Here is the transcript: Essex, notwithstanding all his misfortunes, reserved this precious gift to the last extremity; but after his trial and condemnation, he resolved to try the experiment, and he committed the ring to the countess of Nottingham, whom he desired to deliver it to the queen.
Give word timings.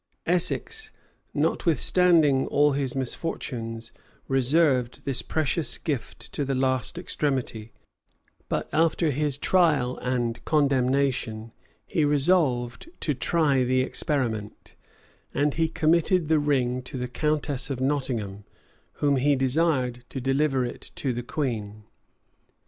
Essex, 0.25 0.91
notwithstanding 1.31 2.47
all 2.47 2.71
his 2.71 2.95
misfortunes, 2.95 3.91
reserved 4.27 5.05
this 5.05 5.21
precious 5.21 5.77
gift 5.77 6.31
to 6.33 6.43
the 6.43 6.55
last 6.55 6.97
extremity; 6.97 7.71
but 8.49 8.67
after 8.73 9.11
his 9.11 9.37
trial 9.37 9.99
and 9.99 10.43
condemnation, 10.43 11.51
he 11.85 12.03
resolved 12.03 12.89
to 12.99 13.13
try 13.13 13.63
the 13.63 13.81
experiment, 13.81 14.73
and 15.35 15.53
he 15.53 15.67
committed 15.67 16.29
the 16.29 16.39
ring 16.39 16.81
to 16.81 16.97
the 16.97 17.07
countess 17.07 17.69
of 17.69 17.79
Nottingham, 17.79 18.43
whom 18.93 19.17
he 19.17 19.35
desired 19.35 20.03
to 20.09 20.19
deliver 20.19 20.65
it 20.65 20.89
to 20.95 21.13
the 21.13 21.21
queen. 21.21 21.83